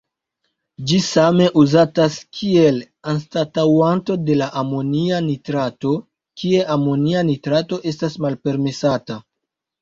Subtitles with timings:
[0.91, 2.79] Ĝi same uzatas kiel
[3.11, 5.93] anstataŭanto de la amonia nitrato,
[6.43, 9.21] kie amonia nitrato estas malpermesata.